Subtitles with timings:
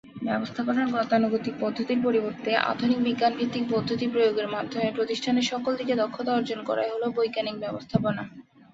[0.27, 6.89] ব্যবস্থাপনার গতানুগতিক পদ্ধতির পরিবর্তে আধুনিক বিজ্ঞানভিত্তিক পদ্ধতি প্রয়োগের মাধ্যমে প্রতিষ্ঠানের সকল দিকে দক্ষতা অর্জন করাই
[6.93, 8.23] হলো বৈজ্ঞানিক ব্যবস্থাপনা।